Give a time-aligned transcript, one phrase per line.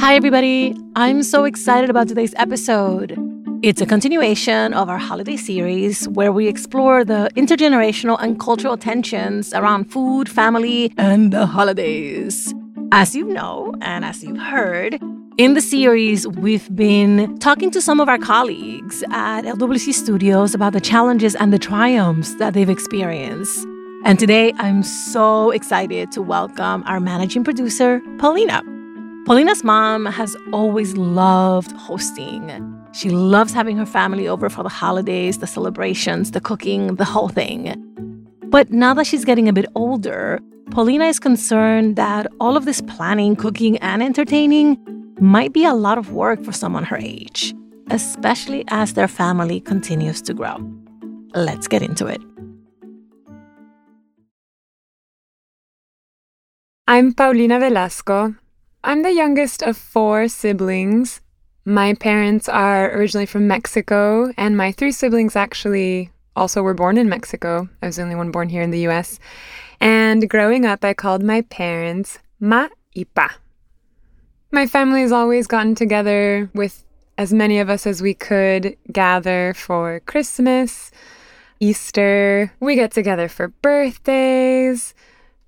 [0.00, 0.76] Hi, everybody.
[0.96, 3.16] I'm so excited about today's episode.
[3.62, 9.54] It's a continuation of our holiday series where we explore the intergenerational and cultural tensions
[9.54, 12.52] around food, family, and the holidays.
[12.90, 15.00] As you know, and as you've heard,
[15.38, 20.74] in the series, we've been talking to some of our colleagues at LWC Studios about
[20.74, 23.66] the challenges and the triumphs that they've experienced.
[24.04, 28.62] And today, I'm so excited to welcome our managing producer, Paulina.
[29.24, 32.50] Paulina's mom has always loved hosting.
[32.92, 37.28] She loves having her family over for the holidays, the celebrations, the cooking, the whole
[37.28, 37.78] thing.
[38.50, 40.40] But now that she's getting a bit older,
[40.72, 44.76] Paulina is concerned that all of this planning, cooking, and entertaining
[45.20, 47.54] might be a lot of work for someone her age,
[47.90, 50.56] especially as their family continues to grow.
[51.34, 52.20] Let's get into it.
[56.88, 58.34] I'm Paulina Velasco.
[58.84, 61.20] I'm the youngest of four siblings.
[61.64, 67.08] My parents are originally from Mexico, and my three siblings actually also were born in
[67.08, 67.68] Mexico.
[67.80, 69.20] I was the only one born here in the US.
[69.80, 73.41] And growing up, I called my parents Ma y Pa.
[74.54, 76.84] My family has always gotten together with
[77.16, 80.90] as many of us as we could gather for Christmas,
[81.58, 82.52] Easter.
[82.60, 84.92] We get together for birthdays.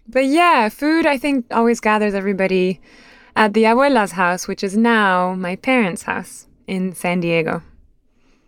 [0.09, 2.81] But yeah, food, I think, always gathers everybody
[3.37, 7.63] at the abuela's house, which is now my parents' house in San Diego.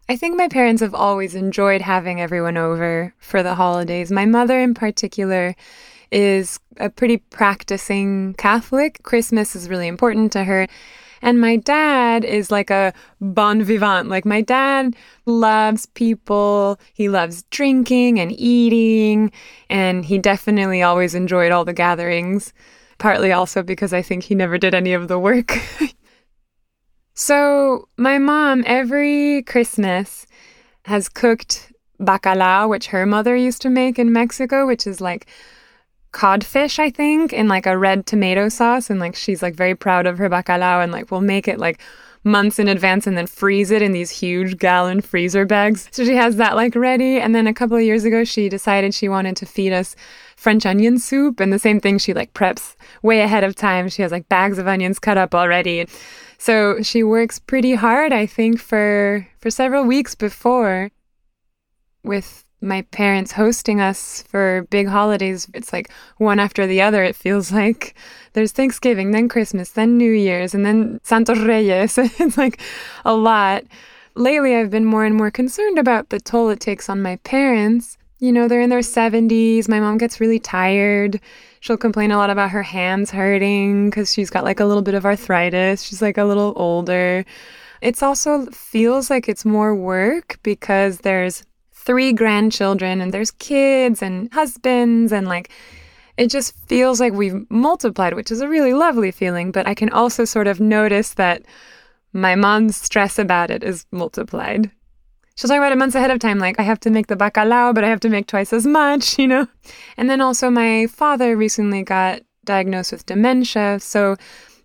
[0.09, 4.11] I think my parents have always enjoyed having everyone over for the holidays.
[4.11, 5.55] My mother, in particular,
[6.11, 9.03] is a pretty practicing Catholic.
[9.03, 10.67] Christmas is really important to her.
[11.23, 14.09] And my dad is like a bon vivant.
[14.09, 19.33] Like, my dad loves people, he loves drinking and eating,
[19.71, 22.53] and he definitely always enjoyed all the gatherings
[22.99, 25.59] partly also because I think he never did any of the work.
[27.15, 30.27] so, my mom, every Christmas,
[30.85, 35.27] has cooked bacalao, which her mother used to make in Mexico, which is like
[36.13, 38.91] codfish, I think, in like a red tomato sauce.
[38.91, 41.81] And like she's like very proud of her bacalao and like we'll make it like
[42.25, 45.89] months in advance and then freeze it in these huge gallon freezer bags.
[45.93, 47.19] So she has that like ready.
[47.19, 49.95] And then a couple of years ago, she decided she wanted to feed us
[50.37, 51.41] French onion soup.
[51.41, 53.89] And the same thing, she like preps way ahead of time.
[53.89, 55.87] She has like bags of onions cut up already.
[56.39, 60.91] So she works pretty hard, I think, for for several weeks before
[62.03, 65.49] with my parents hosting us for big holidays.
[65.55, 67.05] It's like one after the other.
[67.05, 67.95] It feels like
[68.33, 71.99] there's Thanksgiving, then Christmas, then New Year's, and then Santos Reyes.
[71.99, 72.61] it's like
[73.05, 73.65] a lot.
[74.15, 77.99] Lately, I've been more and more concerned about the toll it takes on my parents.
[78.19, 79.69] You know, they're in their 70s.
[79.69, 81.21] My mom gets really tired.
[81.61, 84.95] She'll complain a lot about her hands hurting because she's got like a little bit
[84.95, 85.83] of arthritis.
[85.83, 87.27] She's like a little older.
[87.83, 91.45] It's also feels like it's more work because there's
[91.87, 95.51] three grandchildren and there's kids and husbands and like
[96.17, 99.53] it just feels like we've multiplied, which is a really lovely feeling.
[99.53, 101.43] But I can also sort of notice that
[102.13, 104.71] my mom's stress about it is multiplied.
[105.37, 107.75] She'll talk about it months ahead of time, like, I have to make the bacalao,
[107.75, 109.47] but I have to make twice as much, you know?
[109.99, 113.79] And then also, my father recently got diagnosed with dementia.
[113.81, 114.17] So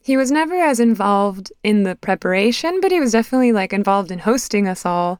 [0.02, 4.20] he was never as involved in the preparation, but he was definitely like involved in
[4.20, 5.20] hosting us all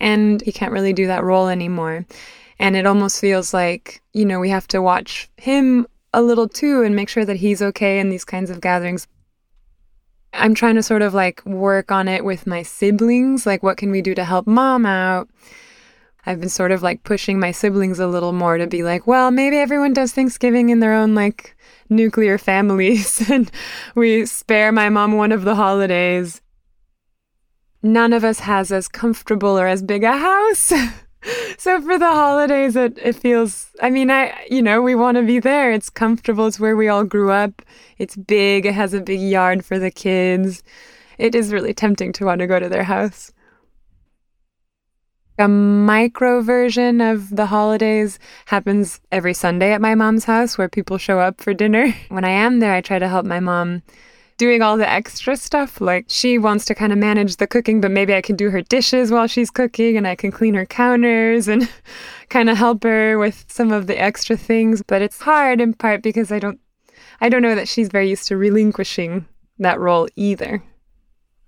[0.00, 2.06] and he can't really do that role anymore.
[2.58, 6.82] And it almost feels like, you know, we have to watch him a little too
[6.82, 9.06] and make sure that he's okay in these kinds of gatherings.
[10.32, 13.46] I'm trying to sort of like work on it with my siblings.
[13.46, 15.28] Like, what can we do to help mom out?
[16.26, 19.30] I've been sort of like pushing my siblings a little more to be like, well,
[19.30, 21.56] maybe everyone does Thanksgiving in their own like
[21.88, 23.50] nuclear families and
[23.94, 26.42] we spare my mom one of the holidays
[27.82, 30.72] none of us has as comfortable or as big a house.
[31.58, 35.22] so for the holidays it, it feels i mean i you know we want to
[35.22, 35.72] be there.
[35.72, 36.46] It's comfortable.
[36.46, 37.62] It's where we all grew up.
[37.98, 38.66] It's big.
[38.66, 40.62] It has a big yard for the kids.
[41.18, 43.32] It is really tempting to want to go to their house.
[45.40, 50.98] A micro version of the holidays happens every sunday at my mom's house where people
[50.98, 51.94] show up for dinner.
[52.08, 53.82] When i am there i try to help my mom
[54.38, 55.80] doing all the extra stuff.
[55.80, 58.62] Like she wants to kind of manage the cooking, but maybe I can do her
[58.62, 61.68] dishes while she's cooking and I can clean her counters and
[62.30, 64.82] kind of help her with some of the extra things.
[64.82, 66.60] But it's hard in part because I don't
[67.20, 69.26] I don't know that she's very used to relinquishing
[69.58, 70.62] that role either.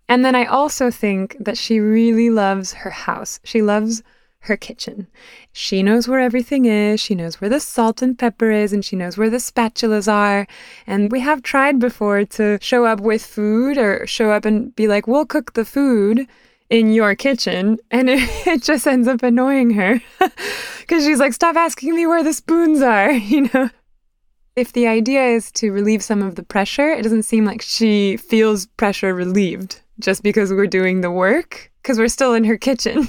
[0.08, 3.38] And then I also think that she really loves her house.
[3.44, 4.02] She loves
[4.40, 5.06] her kitchen.
[5.52, 8.96] She knows where everything is, she knows where the salt and pepper is, and she
[8.96, 10.46] knows where the spatulas are.
[10.86, 14.88] And we have tried before to show up with food or show up and be
[14.88, 16.26] like, we'll cook the food
[16.70, 17.78] in your kitchen.
[17.90, 20.00] And it, it just ends up annoying her
[20.80, 23.70] because she's like, stop asking me where the spoons are, you know?
[24.56, 28.16] If the idea is to relieve some of the pressure, it doesn't seem like she
[28.16, 33.06] feels pressure relieved just because we're doing the work, because we're still in her kitchen.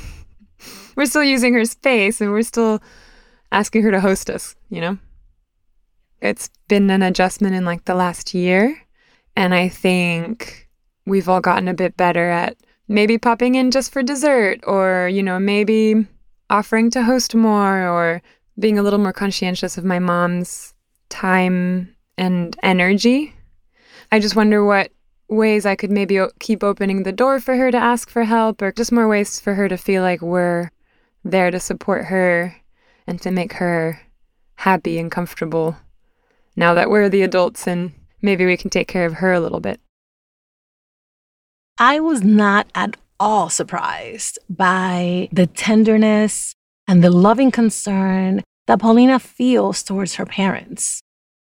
[0.96, 2.82] we're still using her space and we're still
[3.52, 4.98] asking her to host us, you know?
[6.22, 8.80] It's been an adjustment in like the last year.
[9.36, 10.70] And I think
[11.06, 12.58] we've all gotten a bit better at
[12.88, 16.06] maybe popping in just for dessert or, you know, maybe
[16.50, 18.22] offering to host more or
[18.60, 20.74] being a little more conscientious of my mom's
[21.10, 23.34] time and energy.
[24.12, 24.92] I just wonder what
[25.30, 28.72] ways I could maybe keep opening the door for her to ask for help or
[28.74, 30.70] just more ways for her to feel like we're
[31.24, 32.56] there to support her
[33.08, 34.02] and to make her
[34.56, 35.78] happy and comfortable
[36.56, 39.60] now that we're the adults and maybe we can take care of her a little
[39.60, 39.80] bit.
[41.78, 46.54] I was not at all surprised by the tenderness
[46.88, 51.02] and the loving concern that Paulina feels towards her parents.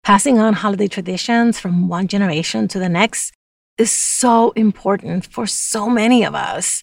[0.05, 3.33] Passing on holiday traditions from one generation to the next
[3.79, 6.83] is so important for so many of us,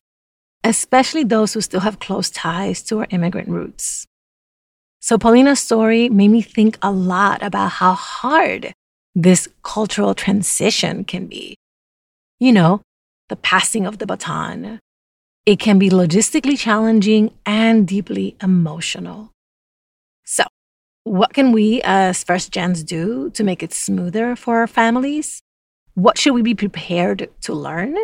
[0.64, 4.06] especially those who still have close ties to our immigrant roots.
[5.00, 8.74] So, Paulina's story made me think a lot about how hard
[9.16, 11.56] this cultural transition can be.
[12.40, 12.82] You know,
[13.30, 14.80] the passing of the baton.
[15.46, 19.32] It can be logistically challenging and deeply emotional.
[20.26, 20.44] So,
[21.06, 25.42] what can we as first gens do to make it smoother for our families?
[25.96, 27.96] What should we be prepared to learn,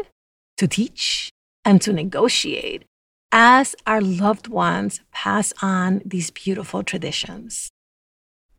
[0.57, 1.29] to teach,
[1.65, 2.85] and to negotiate
[3.31, 7.71] as our loved ones pass on these beautiful traditions?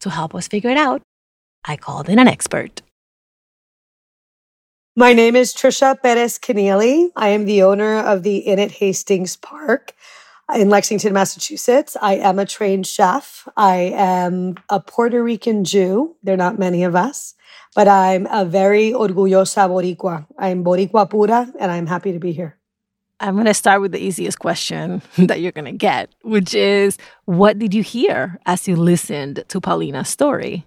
[0.00, 1.00] To help us figure it out,
[1.64, 2.82] I called in an expert.
[4.98, 7.10] My name is Trisha Pérez Kennealy.
[7.16, 9.92] I am the owner of the Inn at Hastings Park
[10.54, 11.96] in Lexington, Massachusetts.
[12.00, 13.46] I am a trained chef.
[13.56, 16.16] I am a Puerto Rican Jew.
[16.22, 17.34] There are not many of us,
[17.74, 20.26] but I'm a very orgullosa Boricua.
[20.38, 22.56] I'm Boricua pura, and I'm happy to be here.
[23.18, 26.98] I'm going to start with the easiest question that you're going to get, which is
[27.24, 30.64] what did you hear as you listened to Paulina's story?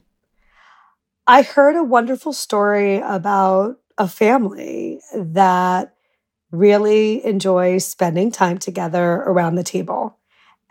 [1.28, 5.94] I heard a wonderful story about a family that
[6.52, 10.18] really enjoys spending time together around the table.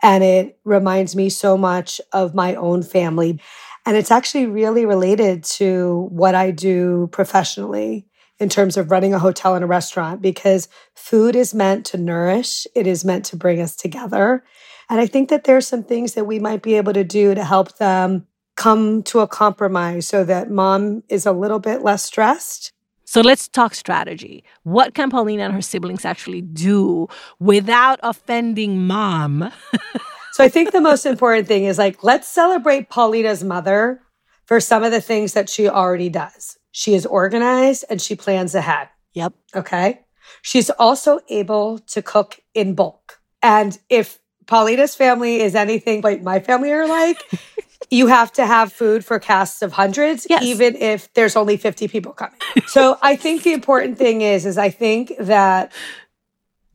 [0.01, 3.39] And it reminds me so much of my own family.
[3.85, 8.05] And it's actually really related to what I do professionally
[8.39, 12.65] in terms of running a hotel and a restaurant because food is meant to nourish,
[12.75, 14.43] it is meant to bring us together.
[14.89, 17.43] And I think that there's some things that we might be able to do to
[17.43, 18.25] help them
[18.55, 22.73] come to a compromise so that mom is a little bit less stressed
[23.09, 24.43] so let's talk strategy.
[24.61, 27.07] What can Paulina and her siblings actually do
[27.39, 29.51] without offending mom?
[30.33, 34.03] so I think the most important thing is like, let's celebrate Paulina's mother
[34.45, 36.58] for some of the things that she already does.
[36.71, 38.89] She is organized and she plans ahead.
[39.13, 39.33] Yep.
[39.55, 40.01] Okay.
[40.41, 43.19] She's also able to cook in bulk.
[43.41, 47.17] And if Paulina's family is anything like my family are like,
[47.89, 50.43] you have to have food for casts of hundreds, yes.
[50.43, 52.39] even if there's only 50 people coming.
[52.67, 55.71] so I think the important thing is, is I think that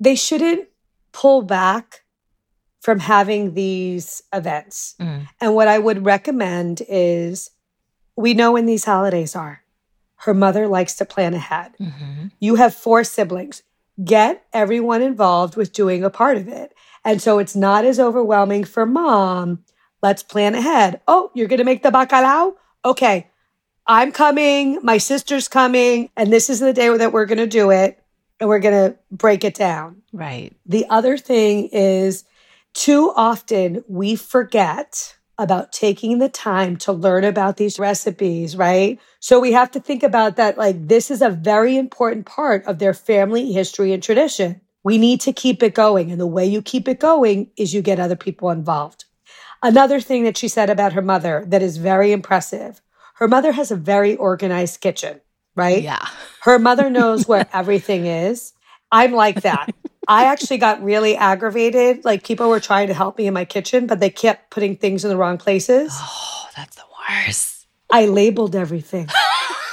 [0.01, 0.69] they shouldn't
[1.13, 2.03] pull back
[2.81, 4.95] from having these events.
[5.01, 5.27] Mm.
[5.41, 7.51] And what I would recommend is
[8.17, 9.63] we know when these holidays are.
[10.25, 11.73] Her mother likes to plan ahead.
[11.81, 12.26] Mm-hmm.
[12.40, 13.62] You have four siblings.
[14.02, 16.75] Get everyone involved with doing a part of it.
[17.04, 19.64] And so it's not as overwhelming for mom
[20.04, 21.00] Let's plan ahead.
[21.09, 22.57] Oh, you're going to make the bacalao?
[22.85, 23.31] Okay.
[23.87, 24.78] I'm coming.
[24.83, 26.11] My sister's coming.
[26.14, 28.04] And this is the day that we're going to do it.
[28.38, 30.02] And we're going to break it down.
[30.12, 30.54] Right.
[30.66, 32.25] The other thing is
[32.75, 38.99] too often we forget about taking the time to learn about these recipes, right?
[39.21, 40.57] So we have to think about that.
[40.57, 44.61] Like, this is a very important part of their family history and tradition.
[44.83, 46.11] We need to keep it going.
[46.11, 49.07] And the way you keep it going is you get other people involved.
[49.62, 52.81] Another thing that she said about her mother that is very impressive
[53.14, 55.21] her mother has a very organized kitchen,
[55.55, 55.83] right?
[55.83, 56.07] Yeah.
[56.43, 58.53] Her mother knows where everything is.
[58.91, 59.71] I'm like that.
[60.09, 62.05] I actually got really aggravated.
[62.05, 65.05] Like people were trying to help me in my kitchen, but they kept putting things
[65.05, 65.93] in the wrong places.
[65.95, 67.67] Oh, that's the worst.
[67.91, 69.09] I labeled everything.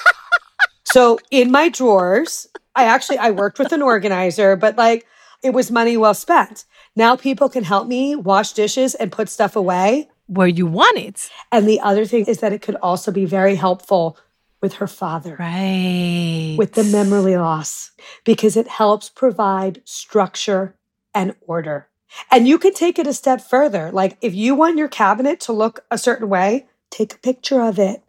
[0.85, 5.05] so in my drawers, I actually I worked with an organizer, but like
[5.43, 6.65] it was money well spent.
[6.95, 11.29] Now people can help me wash dishes and put stuff away where you want it.
[11.51, 14.17] And the other thing is that it could also be very helpful
[14.61, 15.35] with her father.
[15.39, 16.55] Right.
[16.57, 17.91] With the memory loss,
[18.23, 20.75] because it helps provide structure
[21.13, 21.87] and order.
[22.29, 23.91] And you can take it a step further.
[23.91, 27.79] Like if you want your cabinet to look a certain way, take a picture of
[27.79, 28.03] it,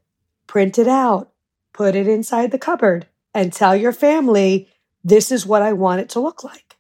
[0.47, 1.33] print it out,
[1.73, 4.69] put it inside the cupboard, and tell your family,
[5.05, 6.77] this is what I want it to look like.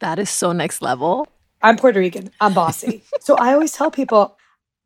[0.00, 1.26] That is so next level.
[1.62, 2.30] I'm Puerto Rican.
[2.40, 3.02] I'm bossy.
[3.20, 4.36] so I always tell people,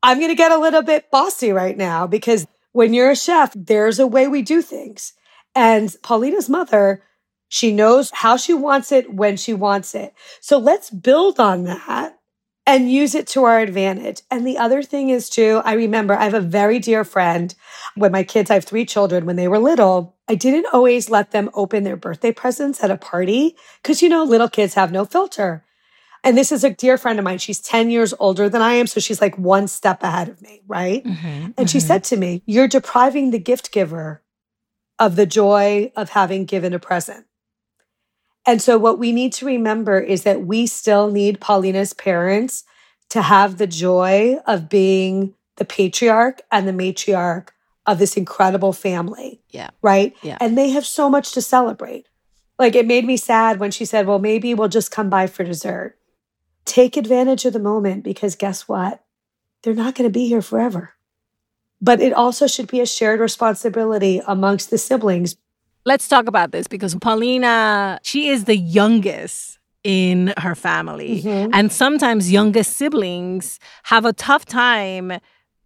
[0.02, 2.46] I'm going to get a little bit bossy right now because
[2.78, 5.12] when you're a chef, there's a way we do things.
[5.52, 7.02] And Paulina's mother,
[7.48, 10.14] she knows how she wants it when she wants it.
[10.40, 12.20] So let's build on that
[12.64, 14.22] and use it to our advantage.
[14.30, 17.52] And the other thing is too, I remember I have a very dear friend
[17.96, 21.32] when my kids, I have three children, when they were little, I didn't always let
[21.32, 25.04] them open their birthday presents at a party because, you know, little kids have no
[25.04, 25.64] filter.
[26.24, 27.38] And this is a dear friend of mine.
[27.38, 28.86] She's 10 years older than I am.
[28.86, 31.04] So she's like one step ahead of me, right?
[31.04, 31.64] Mm-hmm, and mm-hmm.
[31.66, 34.22] she said to me, You're depriving the gift giver
[34.98, 37.26] of the joy of having given a present.
[38.46, 42.64] And so, what we need to remember is that we still need Paulina's parents
[43.10, 47.48] to have the joy of being the patriarch and the matriarch
[47.86, 49.42] of this incredible family.
[49.50, 49.70] Yeah.
[49.82, 50.14] Right.
[50.22, 50.38] Yeah.
[50.40, 52.06] And they have so much to celebrate.
[52.58, 55.44] Like it made me sad when she said, Well, maybe we'll just come by for
[55.44, 55.98] dessert
[56.68, 59.02] take advantage of the moment because guess what?
[59.62, 60.94] They're not going to be here forever.
[61.80, 65.36] But it also should be a shared responsibility amongst the siblings.
[65.84, 71.22] Let's talk about this because Paulina, she is the youngest in her family.
[71.22, 71.50] Mm-hmm.
[71.54, 75.12] And sometimes youngest siblings have a tough time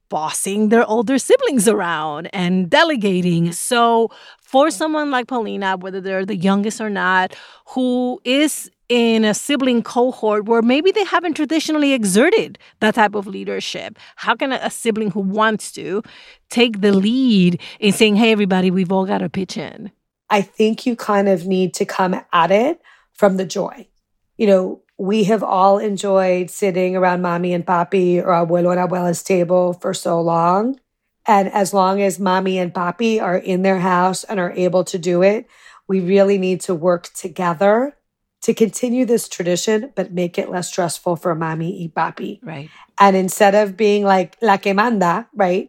[0.09, 3.51] bossing their older siblings around and delegating.
[3.53, 4.11] So,
[4.43, 7.35] for someone like Paulina, whether they're the youngest or not,
[7.69, 13.27] who is in a sibling cohort where maybe they haven't traditionally exerted that type of
[13.27, 13.99] leadership?
[14.17, 16.03] How can a, sibling who wants to
[16.51, 19.91] take the lead in saying, hey, everybody, we've all got to pitch in?
[20.31, 22.81] I think you kind of need to come at it
[23.13, 23.89] from the joy.
[24.37, 29.23] You know, we have all enjoyed sitting around mommy and papi or abuelo and abuela's
[29.23, 30.79] table for so long.
[31.27, 34.99] And as long as mommy and papi are in their house and are able to
[34.99, 35.47] do it,
[35.89, 37.97] we really need to work together
[38.43, 42.41] to continue this tradition, but make it less stressful for mommy y papi.
[42.43, 42.69] Right.
[42.99, 45.69] And instead of being like la que manda, right?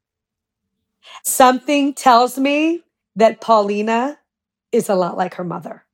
[1.23, 2.83] Something tells me
[3.15, 4.19] that Paulina
[4.71, 5.85] is a lot like her mother.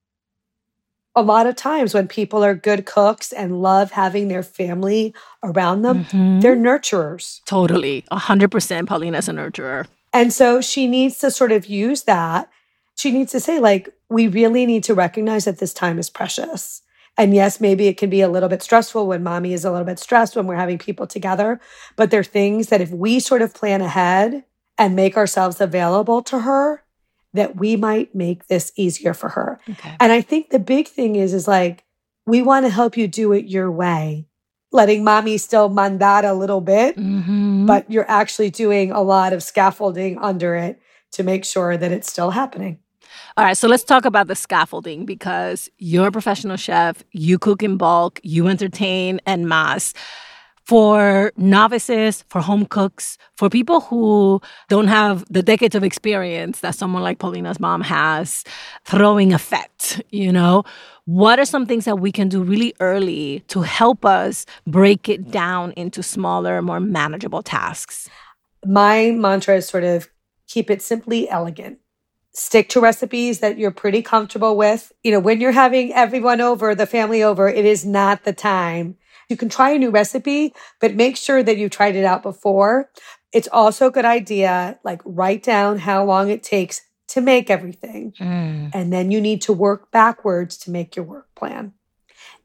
[1.15, 5.81] A lot of times when people are good cooks and love having their family around
[5.81, 6.39] them, mm-hmm.
[6.39, 7.43] they're nurturers.
[7.45, 8.05] Totally.
[8.11, 9.87] 100% Paulina's a nurturer.
[10.13, 12.49] And so she needs to sort of use that.
[12.95, 16.81] She needs to say, like, we really need to recognize that this time is precious.
[17.17, 19.85] And yes, maybe it can be a little bit stressful when mommy is a little
[19.85, 21.59] bit stressed when we're having people together.
[21.95, 24.45] But there are things that if we sort of plan ahead
[24.77, 26.83] and make ourselves available to her,
[27.33, 29.59] that we might make this easier for her.
[29.69, 29.95] Okay.
[29.99, 31.83] And I think the big thing is, is like,
[32.25, 34.27] we want to help you do it your way,
[34.71, 37.65] letting mommy still mandar a little bit, mm-hmm.
[37.65, 40.79] but you're actually doing a lot of scaffolding under it
[41.11, 42.79] to make sure that it's still happening.
[43.37, 47.63] All right, so let's talk about the scaffolding because you're a professional chef, you cook
[47.63, 49.93] in bulk, you entertain en masse.
[50.65, 56.75] For novices, for home cooks, for people who don't have the decades of experience that
[56.75, 58.43] someone like Paulina's mom has
[58.85, 60.63] throwing effect, you know,
[61.05, 65.31] what are some things that we can do really early to help us break it
[65.31, 68.07] down into smaller, more manageable tasks?
[68.63, 70.07] My mantra is sort of
[70.45, 71.79] keep it simply elegant
[72.33, 74.91] stick to recipes that you're pretty comfortable with.
[75.03, 78.97] You know, when you're having everyone over, the family over, it is not the time.
[79.29, 82.89] You can try a new recipe, but make sure that you've tried it out before.
[83.31, 88.13] It's also a good idea, like write down how long it takes to make everything.
[88.19, 88.71] Mm.
[88.73, 91.73] And then you need to work backwards to make your work plan.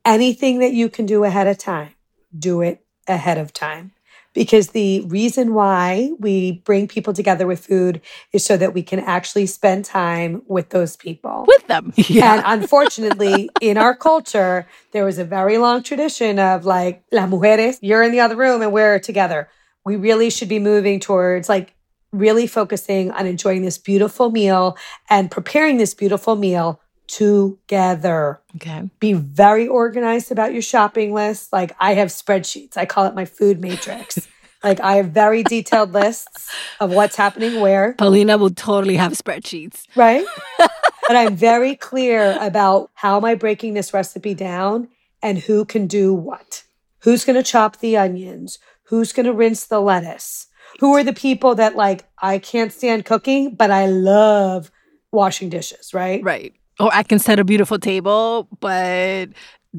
[0.04, 1.94] Anything that you can do ahead of time,
[2.38, 3.93] do it ahead of time
[4.34, 8.00] because the reason why we bring people together with food
[8.32, 11.44] is so that we can actually spend time with those people.
[11.46, 11.92] With them.
[12.14, 12.34] Yeah.
[12.34, 17.78] And unfortunately, in our culture, there was a very long tradition of like, las mujeres,
[17.80, 19.48] you're in the other room and we're together.
[19.84, 21.74] We really should be moving towards like
[22.12, 24.76] really focusing on enjoying this beautiful meal
[25.10, 28.40] and preparing this beautiful meal together.
[28.56, 28.90] Okay.
[29.00, 31.52] Be very organized about your shopping list.
[31.52, 32.76] Like I have spreadsheets.
[32.76, 34.26] I call it my food matrix.
[34.64, 37.94] like I have very detailed lists of what's happening where.
[37.94, 39.84] Paulina will totally have spreadsheets.
[39.94, 40.24] Right?
[41.08, 44.88] and I'm very clear about how am I breaking this recipe down
[45.22, 46.64] and who can do what.
[47.00, 48.58] Who's going to chop the onions?
[48.84, 50.46] Who's going to rinse the lettuce?
[50.80, 54.70] Who are the people that like, I can't stand cooking, but I love
[55.12, 56.22] washing dishes, right?
[56.22, 56.54] Right.
[56.80, 59.26] Or I can set a beautiful table, but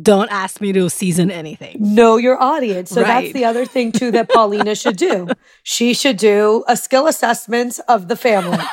[0.01, 1.77] don't ask me to season anything.
[1.79, 2.89] Know your audience.
[2.89, 3.07] So Right.
[3.23, 5.27] that's the other thing too that Paulina should do.
[5.63, 8.63] She should do a skill assessment of the family.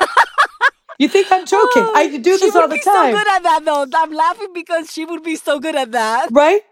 [0.98, 1.82] you think I'm joking?
[1.86, 3.12] Oh, I do Oh, She this would all the be time.
[3.12, 3.86] so good at that, though.
[3.94, 6.28] I'm laughing because she would be so good at that.
[6.32, 6.62] right?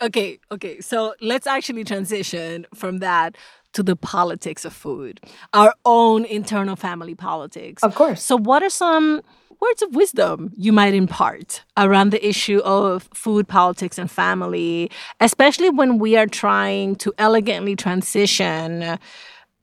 [0.00, 0.80] Okay, okay.
[0.80, 3.36] So let's actually transition from that
[3.72, 5.20] to the politics of food,
[5.52, 7.82] our own internal family politics.
[7.82, 8.22] Of course.
[8.22, 9.22] So, what are some
[9.60, 15.70] words of wisdom you might impart around the issue of food politics and family, especially
[15.70, 18.98] when we are trying to elegantly transition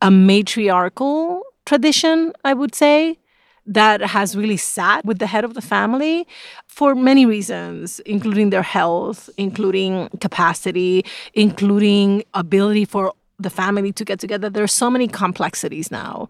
[0.02, 3.18] a matriarchal tradition, I would say,
[3.66, 6.28] that has really sat with the head of the family
[6.68, 14.20] for many reasons, including their health, including capacity, including ability for the family to get
[14.20, 14.50] together.
[14.50, 16.30] There's so many complexities now.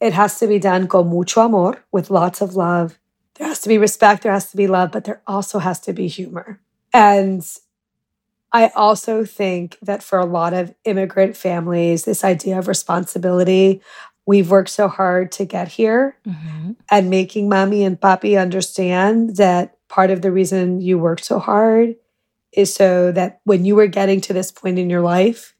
[0.00, 2.98] It has to be done con mucho amor, with lots of love.
[3.36, 5.92] There has to be respect, there has to be love, but there also has to
[5.92, 6.60] be humor.
[6.92, 7.44] And
[8.52, 13.82] I also think that for a lot of immigrant families, this idea of responsibility,
[14.26, 16.72] we've worked so hard to get here mm-hmm.
[16.90, 21.96] and making mommy and papi understand that part of the reason you worked so hard
[22.52, 25.54] is so that when you were getting to this point in your life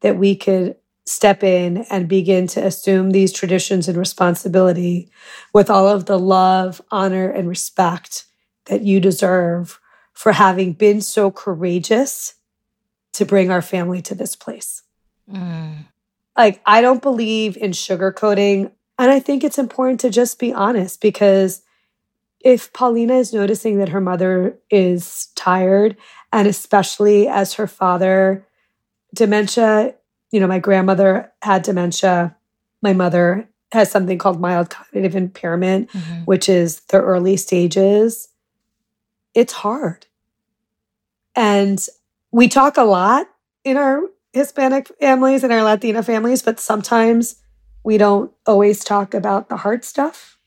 [0.00, 0.76] that we could
[1.06, 5.08] step in and begin to assume these traditions and responsibility
[5.52, 8.24] with all of the love honor and respect
[8.66, 9.78] that you deserve
[10.12, 12.34] for having been so courageous
[13.12, 14.82] to bring our family to this place
[15.30, 15.86] Mm.
[16.36, 18.70] like I don't believe in sugarcoating.
[18.98, 21.62] And I think it's important to just be honest because
[22.40, 25.96] if Paulina is noticing that her mother is tired,
[26.32, 28.46] and especially as her father,
[29.12, 29.96] dementia,
[30.30, 32.36] you know, my grandmother had dementia.
[32.82, 36.26] My mother has something called mild cognitive impairment, Mhm.
[36.26, 38.28] which is the early stages.
[39.34, 40.06] It's hard.
[41.34, 41.84] And
[42.32, 43.26] we talk a lot
[43.64, 47.36] in our Hispanic families and our Latina families, but sometimes
[47.84, 50.38] we don't always talk about the hard stuff.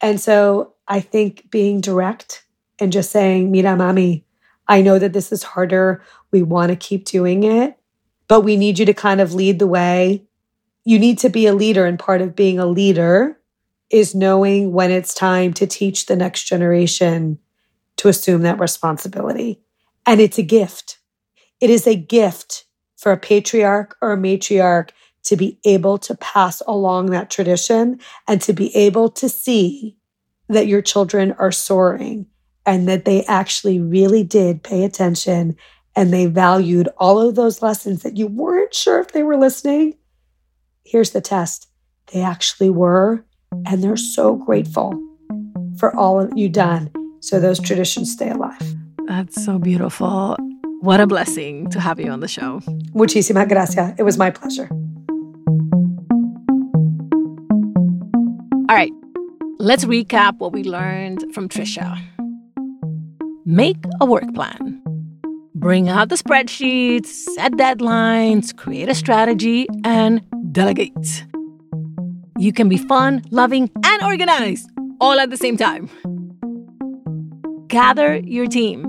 [0.00, 2.44] And so I think being direct
[2.78, 4.24] and just saying, Mira, mami,
[4.66, 6.02] I know that this is harder.
[6.30, 7.77] We want to keep doing it,
[8.28, 10.24] but we need you to kind of lead the way.
[10.84, 13.40] You need to be a leader, and part of being a leader
[13.90, 17.38] is knowing when it's time to teach the next generation
[17.96, 19.60] to assume that responsibility.
[20.06, 20.98] And it's a gift.
[21.60, 22.64] It is a gift
[22.96, 24.90] for a patriarch or a matriarch
[25.24, 29.96] to be able to pass along that tradition and to be able to see
[30.48, 32.26] that your children are soaring
[32.64, 35.56] and that they actually really did pay attention
[35.98, 39.94] and they valued all of those lessons that you weren't sure if they were listening.
[40.84, 41.68] Here's the test
[42.12, 43.24] they actually were,
[43.66, 44.94] and they're so grateful
[45.76, 48.62] for all of you done so those traditions stay alive.
[49.08, 50.36] That's so beautiful.
[50.82, 52.60] What a blessing to have you on the show.
[52.94, 53.94] Muchísimas gracias.
[53.98, 54.68] It was my pleasure.
[58.68, 58.92] All right,
[59.58, 62.00] let's recap what we learned from Trisha.
[63.44, 64.77] Make a work plan.
[65.60, 71.24] Bring out the spreadsheets, set deadlines, create a strategy, and delegate.
[72.38, 75.90] You can be fun, loving, and organized all at the same time.
[77.66, 78.86] Gather your team.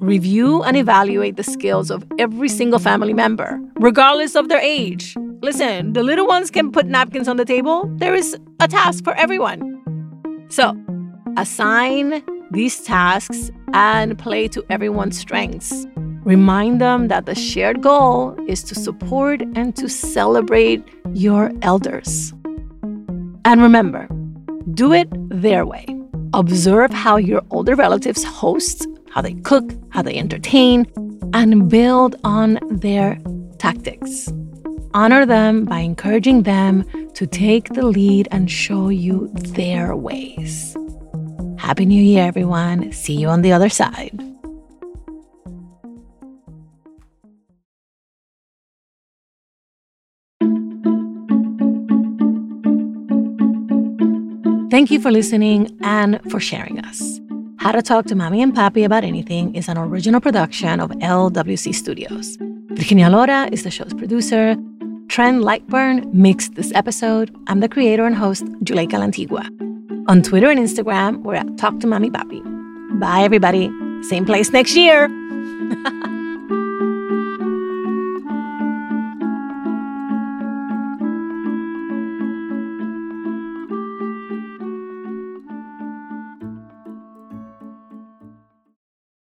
[0.00, 5.16] Review and evaluate the skills of every single family member, regardless of their age.
[5.40, 7.88] Listen, the little ones can put napkins on the table.
[7.98, 9.62] There is a task for everyone.
[10.48, 10.76] So,
[11.36, 15.86] assign these tasks and play to everyone's strengths.
[16.28, 22.34] Remind them that the shared goal is to support and to celebrate your elders.
[23.46, 24.06] And remember,
[24.74, 25.86] do it their way.
[26.34, 30.84] Observe how your older relatives host, how they cook, how they entertain,
[31.32, 33.18] and build on their
[33.56, 34.30] tactics.
[34.92, 40.76] Honor them by encouraging them to take the lead and show you their ways.
[41.56, 42.92] Happy New Year, everyone.
[42.92, 44.28] See you on the other side.
[54.70, 57.20] Thank you for listening and for sharing us.
[57.58, 61.74] How to Talk to Mami and Papi About Anything is an original production of LWC
[61.74, 62.36] Studios.
[62.72, 64.56] Virginia Lora is the show's producer.
[65.08, 67.34] Trent Lightburn mixed this episode.
[67.46, 69.48] I'm the creator and host, Juleyka Lantigua.
[70.06, 72.42] On Twitter and Instagram, we're at Talk to Mami Papi.
[73.00, 73.70] Bye, everybody.
[74.02, 75.08] Same place next year.